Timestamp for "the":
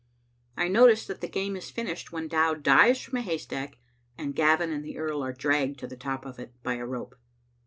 1.21-1.27, 4.83-4.97, 5.85-5.95